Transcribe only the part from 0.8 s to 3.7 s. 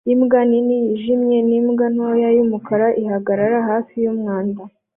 yijimye nimbwa ntoya yumukara ihagarara